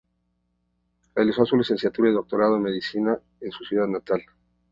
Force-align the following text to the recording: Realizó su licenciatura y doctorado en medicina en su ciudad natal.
Realizó 1.13 1.45
su 1.45 1.55
licenciatura 1.55 2.09
y 2.09 2.13
doctorado 2.13 2.55
en 2.55 2.63
medicina 2.63 3.19
en 3.39 3.51
su 3.51 3.63
ciudad 3.65 3.85
natal. 3.85 4.23